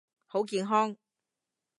[0.25, 0.97] 好健康！